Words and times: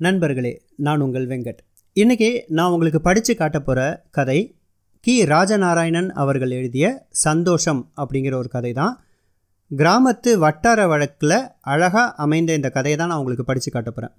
நண்பர்களே 0.00 0.62
நான் 0.76 1.00
உங்கள் 1.00 1.26
வெங்கட். 1.26 1.60
இன்றைக்கி 1.96 2.42
நான் 2.46 2.70
உங்களுக்கு 2.70 3.00
படித்து 3.00 3.36
காட்ட 3.36 3.60
போகிற 3.60 3.80
கதை 4.10 4.56
கி. 5.00 5.24
ராஜநாராயணன் 5.24 6.08
அவர்கள் 6.08 6.50
எழுதிய 6.50 7.06
சந்தோஷம் 7.10 7.80
அப்படிங்கிற 7.96 8.34
ஒரு 8.34 8.48
கதை 8.48 8.72
தான் 8.72 9.00
கிராமத்து 9.70 10.36
வட்டார 10.38 10.86
வழக்கில் 10.86 11.36
அழகாக 11.60 12.12
அமைந்த 12.14 12.54
இந்த 12.54 12.70
கதையை 12.70 12.98
தான் 12.98 13.08
நான் 13.08 13.18
உங்களுக்கு 13.18 13.44
படித்து 13.44 13.70
காட்ட 13.70 13.90
போகிறேன் 13.90 14.14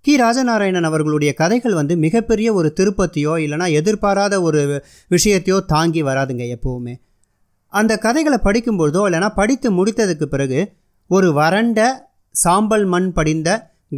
கி. 0.00 0.16
ராஜநாராயணன் 0.16 0.88
அவர்களுடைய 0.90 1.32
கதைகள் 1.34 1.74
வந்து 1.74 1.96
மிகப்பெரிய 1.96 2.52
ஒரு 2.52 2.72
திருப்பத்தையோ 2.80 3.34
இல்லைனா 3.44 3.72
எதிர்பாராத 3.72 4.42
ஒரு 4.42 4.82
விஷயத்தையோ 5.10 5.64
தாங்கி 5.64 6.02
வராதுங்க 6.02 6.46
எப்போவுமே. 6.56 6.94
அந்த 7.72 7.98
கதைகளை 7.98 8.38
படிக்கும்பொழுதோ 8.44 9.02
இல்லைனா 9.08 9.28
படித்து 9.34 9.70
முடித்ததுக்கு 9.70 10.24
பிறகு 10.24 10.72
ஒரு 11.10 11.32
வறண்ட 11.32 12.10
சாம்பல் 12.34 12.84
மண் 12.84 13.12
படிந்த 13.12 13.48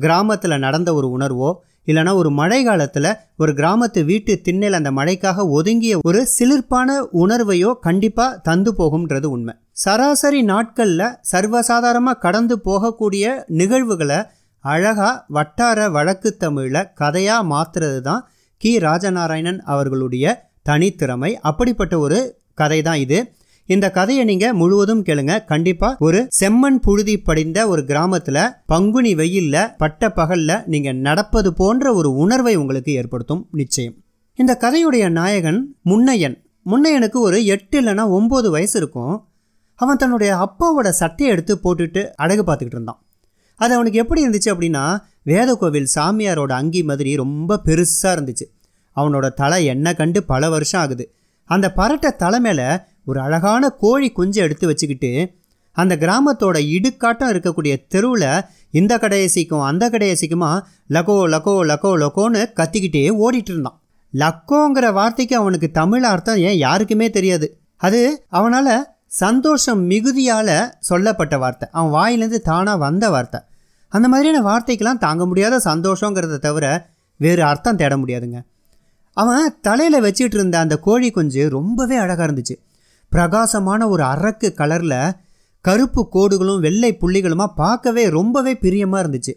கிராமத்தில் 0.00 0.58
நடந்த 0.58 0.94
ஒரு 0.94 1.08
உணர்வோ 1.16 1.50
இல்லைனா 1.86 2.12
ஒரு 2.14 2.30
மழை 2.30 2.64
காலத்தில் 2.64 3.08
ஒரு 3.36 3.52
கிராமத்து 3.52 4.04
வீட்டு 4.04 4.40
திண்ணில் 4.44 4.76
அந்த 4.78 4.90
மழைக்காக 4.90 5.48
ஒதுங்கிய 5.48 5.98
ஒரு 6.02 6.28
சிலிர்ப்பான 6.36 6.88
உணர்வையோ 7.22 7.70
கண்டிப்பாக 7.86 8.38
தந்து 8.38 8.70
போகும்ன்றது 8.78 9.24
உண்மை. 9.24 9.54
சராசரி 9.84 10.42
நாட்களில் 10.42 11.06
சர்வசாதாரணமாக 11.32 12.18
கடந்து 12.18 12.56
போகக்கூடிய 12.64 13.44
நிகழ்வுகளை 13.60 14.18
அழகாக 14.64 15.24
வட்டார 15.28 15.88
வழக்கு 15.90 16.36
தமிழில் 16.36 16.88
கதையாக 16.94 17.48
மாற்றுறது 17.52 18.00
தான் 18.00 18.22
கி. 18.56 18.78
ராஜநாராயணன் 18.78 19.60
அவர்களுடைய 19.64 20.26
தனித்திறமை. 20.68 21.32
அப்படிப்பட்ட 21.40 21.98
ஒரு 21.98 22.20
கதை 22.54 22.82
தான் 22.82 22.96
இது. 22.96 23.18
இந்த 23.66 23.90
கதையை 23.90 24.24
நீங்கள் 24.24 24.52
முழுவதும் 24.52 25.04
கேளுங்க. 25.04 25.44
கண்டிப்பாக 25.44 25.96
ஒரு 25.98 26.28
செம்மண் 26.40 26.80
புழுதி 26.80 27.20
படிந்த 27.20 27.68
ஒரு 27.68 27.84
கிராமத்தில் 27.84 28.50
பங்குனி 28.66 29.14
வெயில்ல 29.14 29.74
பட்ட 29.76 30.10
பகலில் 30.12 30.62
நீங்கள் 30.66 30.96
நடப்பது 30.96 31.54
போன்ற 31.54 31.94
ஒரு 31.94 32.14
உணர்வை 32.14 32.54
உங்களுக்கு 32.56 32.92
ஏற்படுத்தும். 32.92 33.48
நிச்சயம். 33.50 33.94
இந்த 34.34 34.58
கதையுடைய 34.60 35.10
நாயகன் 35.10 35.76
முன்னையன். 35.84 36.42
முன்னையனுக்கு 36.66 37.18
ஒரு 37.18 37.44
எட்டு 37.44 37.82
இல்லைன்னா 37.82 38.04
ஒம்பது 38.10 38.50
வயசு 38.50 38.78
இருக்கும். 38.78 39.26
அவன் 39.74 39.96
தன்னுடைய 39.96 40.32
அப்பாவோட 40.34 40.88
சட்டையை 40.88 41.34
எடுத்து 41.36 41.58
போட்டுட்டு 41.64 42.10
அழகு 42.14 42.42
பார்த்துக்கிட்டு 42.42 42.76
இருந்தான். 42.78 43.02
அது 43.56 43.74
அவனுக்கு 43.74 43.98
எப்படி 43.98 44.26
இருந்துச்சு 44.26 44.44
அப்படின்னா 44.44 45.02
வேத 45.22 45.54
கோவில் 45.54 45.88
சாமியாரோட 45.94 46.52
அங்கி 46.52 46.82
மாதிரி 46.82 47.16
ரொம்ப 47.16 47.60
பெருசாக 47.64 48.14
இருந்துச்சு. 48.16 48.46
அவனோட 48.96 49.28
தலை 49.28 49.64
என்ன 49.64 49.94
கண்டு 49.94 50.22
பல 50.22 50.50
வருஷம் 50.50 50.80
ஆகுது. 50.80 51.14
அந்த 51.44 51.72
பரட்டை 51.76 52.16
தலை 52.16 52.40
மேலே 52.40 52.66
ஒரு 53.04 53.20
அழகான 53.20 53.68
கோழி 53.68 54.12
குஞ்சை 54.16 54.42
எடுத்து 54.42 54.66
வச்சுக்கிட்டு 54.66 55.10
அந்த 55.76 55.96
கிராமத்தோட 55.96 56.56
இடுக்காட்டம் 56.74 57.30
இருக்கக்கூடிய 57.32 57.86
தெருவில் 57.88 58.44
இந்த 58.70 58.98
கடையை 58.98 59.28
சீக்கும் 59.34 59.60
அந்த 59.60 59.90
கடையை 59.90 60.16
சீக்குமா 60.20 60.50
லகோ 60.88 61.16
லகோ 61.34 61.54
லகோ 61.70 61.90
லகோன்னு 62.02 62.42
கத்திக்கிட்டே 62.60 63.02
ஓடிட்டு 63.24 63.52
இருந்தான். 63.52 63.78
லக்கோங்கிற 64.14 64.92
வார்த்தைக்கு 64.92 65.36
அவனுக்கு 65.36 65.70
தமிழ் 65.70 66.04
அர்த்தம் 66.04 66.36
ஏன் 66.36 66.56
யாருக்குமே 66.56 67.10
தெரியாது. 67.10 67.46
அது 67.76 68.26
அவனால் 68.28 68.86
சந்தோஷம் 69.06 69.90
மிகுதியால் 69.90 70.54
சொல்லப்பட்ட 70.80 71.38
வார்த்தை. 71.38 71.68
அவன் 71.72 71.92
வாயிலேருந்து 71.94 72.40
தானாக 72.40 72.76
வந்த 72.76 73.10
வார்த்தை. 73.10 73.40
அந்த 73.88 74.08
மாதிரியான 74.08 74.40
வார்த்தைக்கெல்லாம் 74.50 74.98
தாங்க 74.98 75.26
முடியாத 75.26 75.56
சந்தோஷங்கிறத 75.64 76.38
தவிர 76.38 76.66
வேறு 77.20 77.42
அர்த்தம் 77.42 77.76
தேட 77.76 77.96
முடியாதுங்க. 77.96 78.38
அவன் 79.16 79.58
தலையில் 79.60 80.02
வச்சுட்டு 80.02 80.38
இருந்த 80.40 80.58
அந்த 80.58 80.76
கோழி 80.78 81.10
குஞ்சு 81.10 81.48
ரொம்பவே 81.48 81.96
அழகாக 81.96 82.32
இருந்துச்சு. 82.32 82.56
பிரகாசமான 83.14 83.80
ஒரு 83.88 84.02
அரக்கு 84.04 84.48
கலரில் 84.60 85.14
கருப்பு 85.64 86.02
கோடுகளும் 86.14 86.62
வெள்ளை 86.64 86.90
புள்ளிகளுமா 87.00 87.46
பார்க்கவே 87.56 88.04
ரொம்பவே 88.08 88.52
பிரியமாக 88.54 89.02
இருந்துச்சு. 89.02 89.32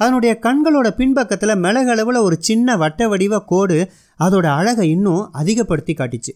அதனுடைய 0.00 0.32
கண்களோட 0.44 0.88
பின்பக்கத்தில் 0.98 1.60
மிளகளவில் 1.64 2.24
ஒரு 2.26 2.36
சின்ன 2.40 2.76
வட்ட 2.76 3.08
வடிவ 3.08 3.34
கோடு 3.52 3.78
அதோட 4.20 4.46
அழகை 4.58 4.86
இன்னும் 4.90 5.22
அதிகப்படுத்தி 5.32 5.94
காட்டிச்சு. 5.94 6.32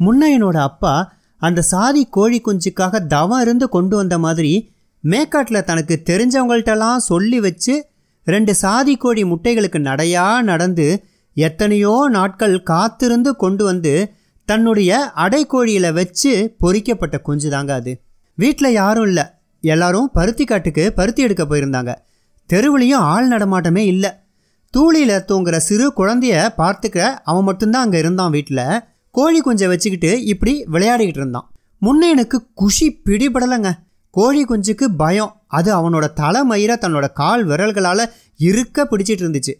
முன்னையனோட 0.00 0.56
அப்பா 0.68 0.94
அந்த 1.42 1.60
சாதி 1.72 2.02
கோழி 2.16 2.38
குஞ்சுக்காக 2.40 3.00
தவம் 3.06 3.42
இருந்து 3.44 3.66
கொண்டு 3.68 3.94
வந்த 3.96 4.16
மாதிரி 4.18 4.52
மேக்காட்டில் 5.04 5.66
தனக்கு 5.70 5.94
தெரிஞ்சவங்கள்ட்டெல்லாம் 6.10 7.00
சொல்லி 7.10 7.38
வச்சு 7.46 7.74
ரெண்டு 8.26 8.52
சாதி 8.54 8.94
கோழி 8.96 9.22
முட்டைகளுக்கு 9.24 9.80
நடையாக 9.88 10.42
நடந்து 10.42 10.86
எத்தனையோ 11.36 11.94
நாட்கள் 12.16 12.56
காத்திருந்து 12.62 13.30
கொண்டு 13.36 13.64
வந்து 13.64 13.94
தன்னுடைய 14.44 15.10
அடைக்கோழியில் 15.16 15.92
வச்சு 15.92 16.54
பொறிக்கப்பட்ட 16.58 17.20
குஞ்சு 17.20 17.50
தாங்க 17.50 17.74
அது. 17.74 18.00
வீட்டில் 18.34 18.72
யாரும் 18.72 19.06
இல்லை. 19.06 19.22
எல்லாரும் 19.60 20.10
பருத்தி 20.12 20.44
காட்டுக்கு 20.44 20.92
பருத்தி 20.92 21.22
எடுக்க 21.22 21.44
போயிருந்தாங்க. 21.44 21.94
தெருவுலேயும் 22.52 23.04
ஆள் 23.12 23.28
நடமாட்டமே 23.28 23.78
இல்லை. 23.78 24.10
தூளியில் 24.76 25.24
தூங்குற 25.28 25.56
சிறு 25.56 25.92
குழந்தைய 25.96 26.48
பார்த்துக்க 26.58 26.98
அவன் 27.24 27.44
மட்டும்தான் 27.44 27.82
அங்கே 27.82 27.98
இருந்தான் 27.98 28.30
வீட்டில் 28.30 28.80
கோழி 29.10 29.40
குஞ்சை 29.40 29.68
வச்சுக்கிட்டு 29.68 30.24
இப்படி 30.24 30.64
விளையாடிக்கிட்டு 30.72 31.20
இருந்தான். 31.22 31.50
முன்னே 31.78 32.10
எனக்கு 32.10 32.46
குஷி 32.54 33.00
பிடிபடலைங்க. 33.04 33.72
கோழி 34.10 34.44
குஞ்சுக்கு 34.44 34.84
பயம். 34.96 35.40
அது 35.46 35.70
அவனோட 35.76 36.04
தலைமயிரை 36.16 36.76
தன்னோட 36.76 37.12
கால் 37.12 37.44
விரல்களால் 37.44 38.12
இருக்க 38.36 38.86
பிடிச்சிட்டு 38.90 39.24
இருந்துச்சு. 39.24 39.52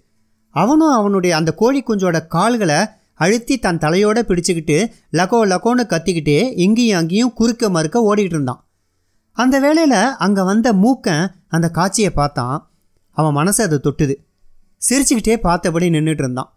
அவனும் 0.50 0.92
அவனுடைய 0.92 1.36
அந்த 1.36 1.52
கோழி 1.52 1.82
குஞ்சோட 1.82 2.26
கால்களை 2.26 2.76
அழுத்தி 3.20 3.58
தன் 3.58 3.78
தலையோட 3.78 4.18
பிடிச்சிக்கிட்டு 4.28 4.76
லகோ 5.12 5.38
லகோன்னு 5.52 5.84
கத்திக்கிட்டே 5.92 6.38
இங்கேயும் 6.56 6.98
அங்கேயும் 6.98 7.32
குறுக்க 7.32 7.68
மறுக்க 7.68 7.98
ஓடிக்கிட்டு 8.08 8.36
இருந்தான். 8.38 8.60
அந்த 9.32 9.60
வேளையில் 9.60 10.00
அங்கே 10.24 10.42
வந்த 10.42 10.68
மூக்கன் 10.72 11.24
அந்த 11.48 11.66
காட்சியை 11.70 12.10
பார்த்தான். 12.10 12.56
அவன் 13.16 13.36
மனசை 13.36 13.60
அதை 13.60 13.78
தொட்டுது. 13.82 14.14
சிரிச்சுக்கிட்டே 14.82 15.36
பார்த்தபடி 15.36 15.86
நின்றுட்டு 15.88 16.24
இருந்தான். 16.24 16.50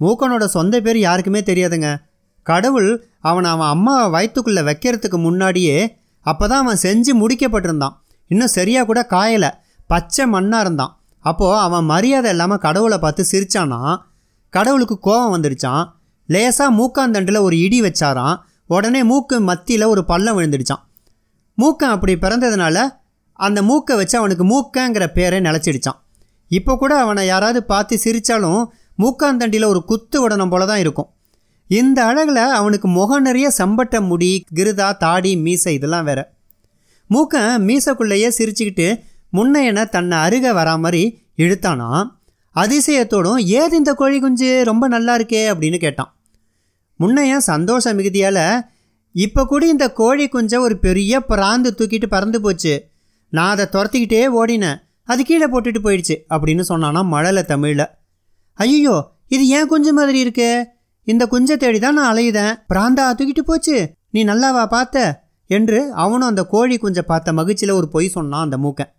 மூக்கனோட 0.00 0.44
சொந்த 0.44 0.80
பேர் 0.80 0.98
யாருக்குமே 0.98 1.40
தெரியாதுங்க. 1.40 1.90
கடவுள் 2.42 2.90
அவனை 3.20 3.50
அவன் 3.50 3.68
அம்மா 3.68 3.94
வயிற்றுக்குள்ளே 4.06 4.62
வைக்கிறதுக்கு 4.62 5.18
முன்னாடியே 5.18 5.78
அப்போ 6.26 6.44
தான் 6.48 6.62
அவன் 6.64 6.82
செஞ்சு 6.82 7.12
முடிக்கப்பட்டிருந்தான். 7.20 7.94
இன்னும் 8.30 8.54
சரியாக 8.58 8.86
கூட 8.86 9.00
காயலை. 9.10 9.50
பச்சை 9.86 10.24
மண்ணாக 10.26 10.60
இருந்தான். 10.60 10.92
அப்போது 11.24 11.58
அவன் 11.58 11.84
மரியாதை 11.84 12.30
இல்லாமல் 12.30 12.58
கடவுளை 12.58 12.98
பார்த்து 12.98 13.22
சிரிச்சானா 13.32 13.80
கடவுளுக்கு 14.50 14.98
கோபம் 14.98 15.32
வந்துடுச்சான் 15.34 15.84
லேசாக 16.28 16.70
மூக்காந்தண்டில் 16.78 17.40
ஒரு 17.40 17.56
இடி 17.58 17.78
வச்சாராம். 17.82 18.36
உடனே 18.66 19.02
மூக்கு 19.02 19.40
மத்தியில் 19.40 19.84
ஒரு 19.84 20.04
பள்ளம் 20.04 20.38
விழுந்துடுச்சான் 20.38 20.82
மூக்கன் 21.58 21.92
அப்படி 21.94 22.14
பிறந்ததுனால 22.14 22.76
அந்த 23.32 23.62
மூக்கை 23.62 23.96
வச்சு 23.96 24.18
அவனுக்கு 24.18 24.44
மூக்கங்கிற 24.44 25.06
பேரை 25.06 25.38
நிலச்சிடுச்சான் 25.40 25.98
இப்போ 26.50 26.76
கூட 26.76 26.92
அவனை 26.98 27.26
யாராவது 27.26 27.60
பார்த்து 27.64 27.94
சிரித்தாலும் 28.04 28.62
மூக்காந்தண்டியில் 29.02 29.66
ஒரு 29.66 29.84
குத்து 29.84 30.22
உடனம் 30.22 30.48
போல 30.48 30.66
தான் 30.66 30.78
இருக்கும். 30.78 31.08
இந்த 31.70 31.98
அழகில் 32.04 32.36
அவனுக்கு 32.36 32.88
முகம் 32.88 33.22
நிறைய 33.22 33.50
சம்பட்ட 33.50 34.00
முடி 34.00 34.44
கிருதா 34.54 34.96
தாடி 34.96 35.36
மீசை 35.36 35.74
இதெல்லாம் 35.74 36.04
வேற. 36.04 36.20
மூக்கன் 37.10 37.64
மீசைக்குள்ளேயே 37.68 38.28
சிரிச்சுக்கிட்டு 38.38 38.86
முன்னையனை 39.32 39.84
தன்னை 39.88 40.18
அருக 40.18 40.52
வரா 40.52 40.74
மாதிரி 40.78 41.02
இழுத்தானா 41.36 41.90
அதிசயத்தோடும் 42.56 43.38
ஏது 43.38 43.76
இந்த 43.76 43.94
கோழி 43.94 44.20
குஞ்சு? 44.20 44.64
ரொம்ப 44.64 44.88
நல்லா 44.88 45.16
இருக்கே 45.16 45.42
அப்படின்னு 45.52 45.78
கேட்டான். 45.78 46.16
முன்னையன் 47.00 47.46
சந்தோஷ 47.50 47.94
மிகுதியால் 47.94 48.62
இப்போ 49.12 49.46
கூட 49.46 49.66
இந்த 49.66 49.92
கோழி 49.92 50.28
குஞ்சை 50.28 50.58
ஒரு 50.58 50.78
பெரிய 50.78 51.20
பிராந்து 51.20 51.74
தூக்கிட்டு 51.78 52.06
பறந்து 52.06 52.40
போச்சு. 52.40 52.90
நான் 53.28 53.50
அதை 53.50 53.66
துரத்திக்கிட்டே 53.72 54.22
ஓடினேன். 54.40 54.78
அது 55.02 55.24
கீழே 55.24 55.46
போட்டுட்டு 55.46 55.80
போயிடுச்சு 55.82 56.16
அப்படின்னு 56.30 56.64
சொன்னானா 56.68 57.04
மழலை 57.04 57.42
தமிழில். 57.42 57.86
ஐயோ 58.52 59.12
இது 59.28 59.48
ஏன் 59.48 59.66
குஞ்சு 59.66 59.92
மாதிரி 59.92 60.18
இருக்கு? 60.18 60.68
இந்த 61.02 61.28
குஞ்சை 61.30 61.56
தேடி 61.56 61.78
தான் 61.78 61.94
நான் 61.94 62.16
அலையுதேன். 62.16 62.54
பிராந்தா 62.68 63.14
தூக்கிட்டு 63.14 63.40
போச்சு. 63.40 63.94
நீ 64.10 64.24
நல்லாவா 64.24 64.66
பார்த்த? 64.66 65.24
என்று 65.46 65.92
அவனும் 65.92 66.28
அந்த 66.28 66.42
கோழி 66.44 66.76
குஞ்சை 66.76 67.02
பார்த்த 67.02 67.32
மகிழ்ச்சியில் 67.32 67.74
ஒரு 67.74 67.88
பொய் 67.88 68.08
சொன்னான் 68.08 68.50
அந்த 68.50 68.56
மூக்கன். 68.56 68.92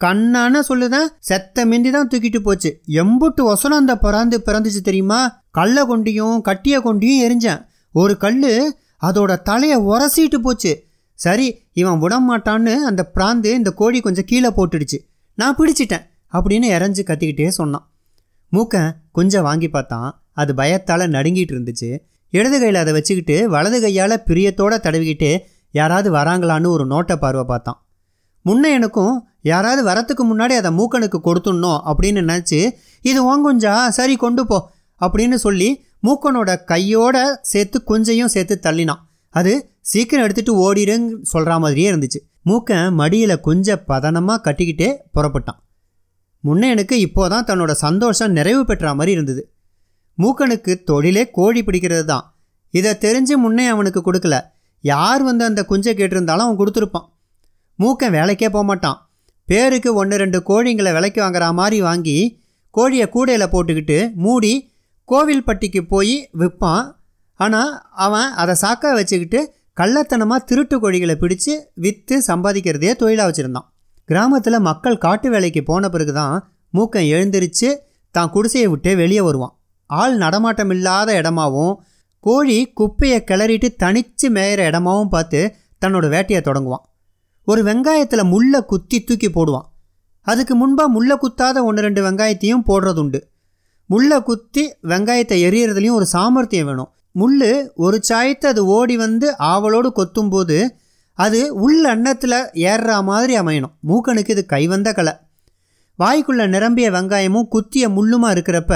கண்ணான 0.00 0.60
சொல்லுதான் 0.68 1.06
செத்த 1.18 1.66
மிந்தி 1.66 1.90
தான் 1.90 2.08
தூக்கிட்டு 2.08 2.38
போச்சு. 2.38 2.80
எம்புட்டு 2.86 3.40
ஒசனம் 3.40 3.78
அந்த 3.78 3.98
பிறந்து 3.98 4.42
பிறந்துச்சு 4.46 4.80
தெரியுமா? 4.80 5.44
கல்லை 5.50 5.86
கொண்டியும் 5.86 6.40
கட்டிய 6.40 6.80
கொண்டியும் 6.80 7.20
எரிஞ்சேன். 7.26 7.66
ஒரு 7.92 8.16
கல் 8.16 8.76
அதோட 9.02 9.42
தலையை 9.42 9.78
உரசிட்டு 9.78 10.38
போச்சு. 10.42 10.84
சரி 11.14 11.62
இவன் 11.72 12.02
விடமாட்டான்னு 12.02 12.74
அந்த 12.74 13.04
பிராந்து 13.04 13.54
இந்த 13.54 13.70
கோழி 13.70 14.00
கொஞ்சம் 14.00 14.24
கீழே 14.24 14.48
போட்டுடுச்சு. 14.48 15.08
நான் 15.34 15.56
பிடிச்சிட்டேன் 15.56 16.06
அப்படின்னு 16.32 16.66
இறஞ்சி 16.66 17.02
கத்திக்கிட்டே 17.06 17.48
சொன்னான். 17.48 17.90
மூக்கன் 18.52 18.90
கொஞ்சம் 19.12 19.42
வாங்கி 19.42 19.68
பார்த்தான். 19.68 20.22
அது 20.32 20.54
பயத்தால் 20.54 21.00
நடுங்கிட்டு 21.00 21.54
இருந்துச்சு. 21.56 21.98
இடது 22.30 22.58
கையில் 22.58 22.74
அதை 22.74 22.92
வச்சுக்கிட்டு 22.92 23.48
வலது 23.48 23.80
கையால் 23.80 24.22
பிரியத்தோடு 24.26 24.76
தடவிக்கிட்டு 24.76 25.38
யாராவது 25.70 26.12
வராங்களான்னு 26.12 26.66
ஒரு 26.66 26.86
நோட்டை 26.86 27.16
பார்வை 27.16 27.44
பார்த்தான். 27.44 27.85
முன்ன 28.46 28.70
எனக்கும் 28.72 29.14
யாராவது 29.42 29.82
வரத்துக்கு 29.88 30.24
முன்னாடி 30.30 30.54
அதை 30.56 30.70
மூக்கனுக்கு 30.70 31.18
கொடுத்துடணும் 31.24 31.80
அப்படின்னு 31.90 32.20
நினச்சி 32.22 32.58
இது 33.00 33.20
ஓங்குஞ்சா 33.30 33.88
சரி 33.88 34.16
கொண்டு 34.16 34.46
போ 34.46 34.58
அப்படின்னு 35.00 35.34
சொல்லி 35.34 35.68
மூக்கனோட 36.06 36.64
கையோட 36.64 37.16
சேர்த்து 37.42 37.82
கொஞ்சையும் 37.86 38.32
சேர்த்து 38.34 38.60
தள்ளினான். 38.62 39.02
அது 39.30 39.52
சீக்கிரம் 39.80 40.24
எடுத்துகிட்டு 40.26 40.54
ஓடிடுன்னு 40.64 41.22
சொல்கிற 41.22 41.58
மாதிரியே 41.58 41.92
இருந்துச்சு. 41.92 42.20
மூக்கன் 42.46 42.92
மடியில் 42.92 43.40
கொஞ்சம் 43.40 43.82
பதனமாக 43.88 44.38
கட்டிக்கிட்டே 44.46 44.88
புறப்பட்டான். 45.14 45.58
முன்னையனுக்கு 46.44 46.96
இப்போதான் 47.06 47.46
தன்னோட 47.46 47.70
சந்தோஷம் 47.70 48.32
நிறைவு 48.32 48.64
பெற்ற 48.64 48.94
மாதிரி 48.94 49.12
இருந்தது. 49.12 49.42
மூக்கனுக்கு 50.18 50.84
தொழிலே 50.84 51.30
கோழி 51.30 51.60
பிடிக்கிறது 51.60 52.04
தான். 52.04 52.24
இதை 52.70 52.92
தெரிஞ்சு 53.00 53.34
முன்னே 53.36 53.66
அவனுக்கு 53.66 54.00
கொடுக்கல. 54.00 54.36
யார் 54.80 55.22
வந்து 55.22 55.44
அந்த 55.44 55.66
குஞ்சை 55.68 55.94
கேட்டிருந்தாலும் 55.94 56.46
அவன் 56.46 56.58
கொடுத்துருப்பான். 56.58 57.06
மூக்கன் 57.78 58.14
வேலைக்கே 58.16 58.48
போக 58.48 58.64
மாட்டான் 58.64 58.98
பேருக்கு 59.48 59.90
ஒன்று 59.94 60.16
ரெண்டு 60.16 60.38
கோழிங்களை 60.48 60.92
விலைக்கு 60.92 61.20
வாங்குற 61.22 61.46
மாதிரி 61.52 61.78
வாங்கி 61.80 62.18
கோழியை 62.74 63.06
கூடையில் 63.08 63.52
போட்டுக்கிட்டு 63.52 63.98
மூடி 64.14 64.54
கோவில்பட்டிக்கு 65.08 65.80
போய் 65.88 66.16
விற்பான் 66.32 66.86
ஆனால் 67.40 67.72
அவன் 67.96 68.28
அதை 68.32 68.54
சாக்கா 68.62 68.90
வச்சுக்கிட்டு 68.94 69.40
கள்ளத்தனமாக 69.76 70.44
திருட்டு 70.44 70.76
கோழிகளை 70.82 71.14
பிடிச்சு 71.18 71.54
விற்று 71.74 72.16
சம்பாதிக்கிறதையே 72.28 72.92
தொழிலாக 72.92 73.28
வச்சுருந்தான். 73.30 73.66
கிராமத்தில் 74.08 74.58
மக்கள் 74.60 74.98
காட்டு 74.98 75.28
வேலைக்கு 75.30 75.62
போன 75.62 75.88
பிறகு 75.88 76.12
தான் 76.12 76.34
மூக்கன் 76.74 77.08
எழுந்திரிச்சு 77.14 77.68
தான் 78.14 78.30
குடிசையை 78.30 78.68
விட்டு 78.68 78.90
வெளியே 78.96 79.20
வருவான். 79.20 79.54
ஆள் 79.90 80.14
நடமாட்டம் 80.16 80.70
இல்லாத 80.70 81.08
இடமாவும் 81.20 81.74
கோழி 82.24 82.58
குப்பையை 82.74 83.18
கிளறிட்டு 83.24 83.68
தனிச்சு 83.82 84.28
மேயிற 84.30 84.60
இடமாவும் 84.70 85.08
பார்த்து 85.08 85.40
தன்னோட 85.82 86.06
வேட்டையை 86.08 86.40
தொடங்குவான். 86.42 86.84
ஒரு 87.46 87.60
வெங்காயத்தில் 87.62 88.30
முள்ளை 88.30 88.60
குத்தி 88.64 88.98
தூக்கி 89.04 89.28
போடுவான். 89.28 89.66
அதுக்கு 90.26 90.54
முன்பாக 90.54 90.88
முள்ளை 90.94 91.16
குத்தாத 91.22 91.62
ஒன்று 91.64 91.82
ரெண்டு 91.82 92.00
வெங்காயத்தையும் 92.06 92.64
போடுறதுண்டு. 92.68 93.18
முள்ளை 93.90 94.18
குத்தி 94.22 94.64
வெங்காயத்தை 94.82 95.38
எரியறதுலையும் 95.48 95.98
ஒரு 95.98 96.06
சாமர்த்தியம் 96.06 96.66
வேணும். 96.66 96.90
முள் 97.12 97.72
ஒரு 97.74 97.98
சாயத்தை 98.02 98.46
அது 98.50 98.62
ஓடி 98.66 98.96
வந்து 98.96 99.36
ஆவலோடு 99.36 99.90
கொத்தும்போது 99.98 100.56
அது 101.18 101.38
உள் 101.54 101.84
அன்னத்தில் 101.84 102.38
ஏறுற 102.70 103.02
மாதிரி 103.02 103.34
அமையணும். 103.38 103.74
மூக்கனுக்கு 103.88 104.32
இது 104.34 104.42
கைவந்த 104.46 104.88
கலை. 104.92 105.14
வாய்க்குள்ளே 105.98 106.46
நிரம்பிய 106.48 106.90
வெங்காயமும் 106.90 107.48
குத்திய 107.48 107.88
முள்ளுமா 107.88 108.30
இருக்கிறப்ப 108.34 108.74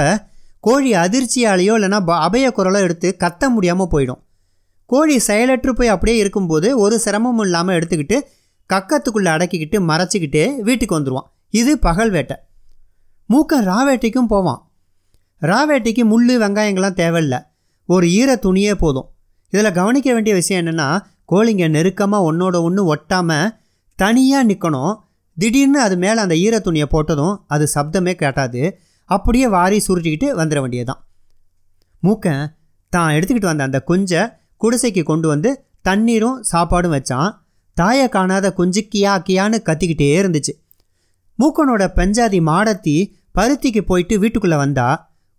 கோழி 0.59 0.91
அதிர்ச்சியாலேயோ 1.03 1.73
இல்லைனா 1.77 1.99
அபய 2.25 2.47
குரலோ 2.57 2.79
எடுத்து 2.79 3.09
கத்த 3.23 3.49
முடியாமல் 3.49 3.91
போயிடும். 3.91 4.21
கோழி 4.85 5.15
செயலற்று 5.19 5.71
போய் 5.73 5.93
அப்படியே 5.95 6.17
இருக்கும்போது 6.17 6.67
ஒரு 6.79 6.95
சிரமமும் 6.99 7.43
இல்லாமல் 7.45 7.75
எடுத்துக்கிட்டு 7.75 8.17
கக்கத்துக்குள்ளே 8.71 9.29
அடக்கிக்கிட்டு 9.35 9.77
மறைச்சிக்கிட்டு 9.89 10.43
வீட்டுக்கு 10.67 10.97
வந்துடுவான் 10.99 11.29
இது 11.59 11.71
பகல் 11.85 12.11
வேட்டை. 12.15 12.35
மூக்கன் 13.29 13.65
ராவேட்டைக்கும் 13.71 14.29
போவான். 14.33 14.59
ராவேட்டைக்கு 15.41 16.03
முள் 16.11 16.27
வெங்காயங்கள்லாம் 16.43 16.99
தேவையில்லை. 17.01 17.39
ஒரு 17.89 18.05
ஈர 18.19 18.29
துணியே 18.35 18.73
போதும். 18.73 19.07
இதில் 19.53 19.77
கவனிக்க 19.79 20.13
வேண்டிய 20.13 20.33
விஷயம் 20.35 20.61
என்னென்னா 20.65 20.87
கோழிங்க 21.31 21.65
நெருக்கமாக 21.69 22.27
ஒன்றோட 22.29 22.55
ஒன்று 22.61 22.81
ஒட்டாமல் 22.95 23.53
தனியாக 23.95 24.47
நிற்கணும் 24.49 24.93
திடீர்னு 25.37 25.79
அது 25.79 25.95
மேலே 25.97 26.19
அந்த 26.21 26.35
ஈர 26.35 26.55
துணியை 26.59 26.87
போட்டதும் 26.91 27.35
அது 27.47 27.65
சப்தமே 27.75 28.13
கேட்டாது. 28.23 28.61
அப்படியே 29.05 29.47
வாரி 29.47 29.77
சுருட்டிக்கிட்டு 29.87 30.27
வந்துட 30.39 30.59
வேண்டியதுதான். 30.59 31.01
மூக்கன் 32.03 32.43
தான் 32.89 33.13
எடுத்துக்கிட்டு 33.13 33.51
வந்த 33.51 33.63
அந்த 33.63 33.79
குஞ்சை 33.87 34.21
குடிசைக்கு 34.61 35.03
கொண்டு 35.03 35.27
வந்து 35.27 35.49
தண்ணீரும் 35.81 36.43
சாப்பாடும் 36.51 36.95
வச்சான். 36.97 37.29
தாயை 37.73 38.09
காணாத 38.09 38.53
குஞ்சு 38.53 38.81
கியா 38.95 39.13
கியான்னு 39.27 39.57
கத்திக்கிட்டே 39.67 40.09
இருந்துச்சு. 40.21 40.53
மூக்கனோட 41.39 41.83
பெஞ்சாதி 41.97 42.39
மாடத்தி 42.49 42.95
பருத்திக்கு 43.35 43.81
போயிட்டு 43.81 44.19
வீட்டுக்குள்ளே 44.19 44.57
வந்தா 44.57 44.87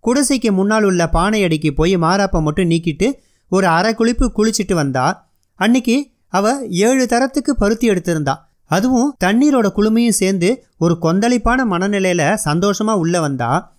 குடிசைக்கு 0.04 0.50
முன்னால் 0.52 0.82
உள்ள 0.82 1.08
பானை 1.08 1.42
அடிக்கு 1.44 1.70
போய் 1.74 1.96
மாராப்பை 1.96 2.40
மட்டும் 2.42 2.70
நீக்கிட்டு 2.70 3.08
ஒரு 3.48 3.66
அரை 3.66 3.94
குளிப்பு 3.94 4.26
குளிச்சுட்டு 4.36 4.74
வந்தா. 4.74 5.32
அன்னைக்கு 5.54 5.96
அவ 6.28 6.66
ஏழு 6.68 7.04
தரத்துக்கு 7.06 7.52
பருத்தி 7.56 7.90
எடுத்திருந்தா. 7.90 8.34
அதுவும் 8.70 9.16
தண்ணீரோட 9.24 9.66
குளுமையும் 9.76 10.18
சேர்ந்து 10.20 10.64
ஒரு 10.78 10.98
கொந்தளிப்பான 11.02 11.64
மனநிலையில் 11.64 12.36
சந்தோஷமாக 12.36 12.98
உள்ளே 12.98 13.18
வந்தா. 13.18 13.76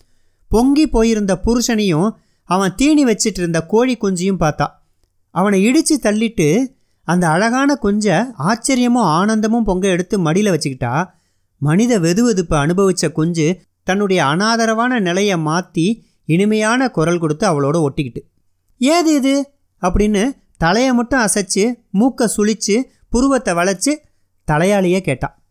பொங்கி 0.47 0.85
போயிருந்த 0.88 1.33
புருஷனையும் 1.45 2.09
அவன் 2.50 2.75
தீனி 2.75 3.05
வச்சிட்டு 3.05 3.41
இருந்த 3.44 3.61
கோழி 3.65 3.97
குஞ்சியும் 4.01 4.39
பார்த்தா. 4.39 4.67
அவனை 5.35 5.63
இடித்து 5.63 6.00
தள்ளிட்டு 6.03 6.47
அந்த 7.03 7.29
அழகான 7.29 7.75
குஞ்ச 7.75 8.25
ஆச்சரியமும் 8.38 9.09
ஆனந்தமும் 9.11 9.63
பொங்க 9.63 9.88
எடுத்து 9.88 10.19
மடியில் 10.19 10.51
வச்சுக்கிட்டா 10.51 11.05
மனித 11.57 12.00
வெதுவெதுப்பை 12.00 12.57
அனுபவித்த 12.57 13.11
குஞ்சு 13.11 13.61
தன்னுடைய 13.83 14.25
அனாதரவான 14.25 15.00
நிலையை 15.00 15.38
மாற்றி 15.38 16.05
இனிமையான 16.25 16.89
குரல் 16.89 17.19
கொடுத்து 17.19 17.47
அவளோட 17.47 17.81
ஒட்டிக்கிட்டு 17.81 18.21
ஏது 18.77 19.13
இது? 19.13 19.55
அப்படின்னு 19.81 20.31
தலையை 20.57 20.94
மட்டும் 20.94 21.19
அசைச்சு 21.19 21.73
மூக்கை 21.89 22.27
சுழித்து 22.27 22.91
புருவத்தை 23.09 23.53
வளைச்சு 23.53 23.95
தலையாளியே 24.51 25.00
கேட்டான் 25.00 25.44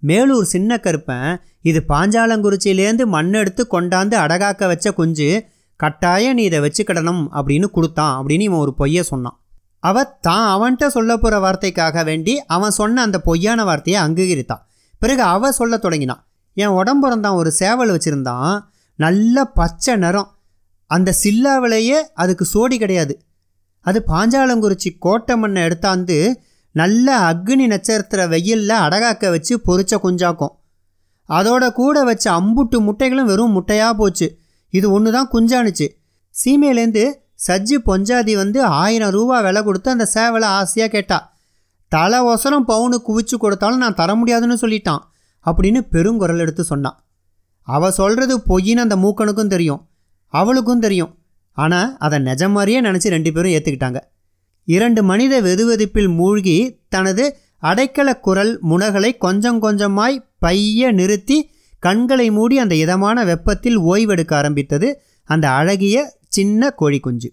மேலூர் 0.00 0.42
சின்ன 0.42 0.76
கருப்பன் 0.76 1.40
இது 1.60 1.84
பாஞ்சாலங்குறிச்சியிலேருந்து 1.88 3.04
மண்ணெடுத்து 3.06 3.62
கொண்டாந்து 3.70 4.14
அடகாக்க 4.14 4.66
வச்ச 4.66 4.92
குஞ்சு 4.92 5.46
கட்டாயம் 5.76 6.34
நீ 6.34 6.42
இதை 6.42 6.58
வச்சுக்கிடணும் 6.60 7.26
அப்படின்னு 7.32 7.70
கொடுத்தான் 7.70 8.14
அப்படின்னு 8.18 8.40
இவன் 8.40 8.58
ஒரு 8.58 8.74
பொய்யை 8.74 9.02
சொன்னான். 9.02 9.45
அவ 9.78 10.04
தான் 10.04 10.60
அவன்கிட்ட 10.60 10.86
சொல்ல 10.86 11.16
போகிற 11.16 11.50
வார்த்தைக்காக 11.50 12.04
வேண்டி 12.04 12.44
அவன் 12.44 12.70
சொன்ன 12.70 13.02
அந்த 13.02 13.20
பொய்யான 13.20 13.64
வார்த்தையை 13.64 14.02
அங்கீகரித்தான். 14.02 14.62
பிறகு 14.98 15.22
அவ 15.22 15.52
சொல்ல 15.52 15.76
தொடங்கினான். 15.76 16.26
என் 16.54 16.68
உடம்புறந்தான் 16.68 17.34
ஒரு 17.34 17.50
சேவல் 17.50 17.90
வச்சுருந்தான். 17.90 18.60
நல்ல 18.96 19.44
பச்சை 19.44 19.96
நிறம். 19.96 20.30
அந்த 20.86 21.14
சில்லாவிலேயே 21.24 21.98
அதுக்கு 22.14 22.44
சோடி 22.44 22.78
கிடையாது. 22.78 23.20
அது 23.80 24.04
பாஞ்சாலங்குறிச்சி 24.08 24.96
கோட்டை 24.98 25.36
மண்ணை 25.36 25.62
எடுத்தாந்து 25.62 26.34
நல்ல 26.70 27.32
அக்னி 27.32 27.66
நட்சத்திர 27.66 28.26
வெயிலில் 28.26 28.68
அடகாக்க 28.68 29.30
வச்சு 29.30 29.60
பொறிச்ச 29.66 29.96
குஞ்சாக்கும். 30.02 30.54
அதோட 31.28 31.72
கூட 31.72 32.04
வச்ச 32.04 32.32
அம்புட்டு 32.32 32.78
முட்டைகளும் 32.78 33.24
வெறும் 33.24 33.50
முட்டையாக 33.50 33.94
போச்சு. 33.94 34.38
இது 34.70 34.90
ஒன்று 34.90 35.12
தான் 35.12 35.30
குஞ்சானுச்சு. 35.32 35.88
சீமையிலேருந்து 36.44 37.14
சஜ்ஜி 37.38 37.76
பொஞ்சாதி 37.88 38.34
வந்து 38.36 38.58
ஆயிரம் 38.82 39.12
ரூபா 39.16 39.38
விலை 39.40 39.60
கொடுத்து 39.62 39.88
அந்த 39.90 40.06
சேவலை 40.14 40.48
ஆசையாக 40.58 40.90
கேட்டா. 40.94 41.18
தலை 41.92 42.18
ஒசரம் 42.32 42.68
பவுனு 42.68 42.96
குவிச்சு 43.08 43.36
கொடுத்தாலும் 43.36 43.82
நான் 43.84 43.98
தர 44.00 44.10
முடியாதுன்னு 44.14 44.56
சொல்லிட்டான் 44.62 45.02
அப்படின்னு 45.46 45.80
பெருங்குரல் 45.92 46.42
எடுத்து 46.44 46.62
சொன்னான் 46.64 46.96
அவ 47.68 47.90
சொல்கிறது 47.90 48.34
பொய்ன்னு 48.48 48.84
அந்த 48.86 48.96
மூக்கனுக்கும் 48.96 49.52
தெரியும் 49.54 49.82
அவளுக்கும் 50.34 50.82
தெரியும். 50.84 51.12
ஆனால் 51.56 51.90
அதை 51.98 52.18
நிஜம் 52.18 52.54
மாதிரியே 52.56 52.80
நினச்சி 52.80 53.12
ரெண்டு 53.14 53.30
பேரும் 53.32 53.54
ஏற்றுக்கிட்டாங்க 53.56 54.00
இரண்டு 54.68 55.00
மனித 55.02 55.34
வெதுவெதுப்பில் 55.40 56.10
மூழ்கி 56.18 56.56
தனது 56.88 57.24
அடைக்கல 57.62 58.08
குரல் 58.20 58.52
முனகளை 58.70 59.10
கொஞ்சம் 59.18 59.60
கொஞ்சமாய் 59.62 60.16
பைய 60.38 60.90
நிறுத்தி 60.92 61.38
கண்களை 61.82 62.26
மூடி 62.30 62.56
அந்த 62.58 62.74
இதமான 62.74 63.24
வெப்பத்தில் 63.24 63.78
ஓய்வெடுக்க 63.90 64.32
ஆரம்பித்தது 64.34 64.88
அந்த 65.28 65.46
அழகிய 65.50 65.96
சின்ன 66.36 66.70
கோழி 66.70 66.98
குஞ்சு 67.00 67.28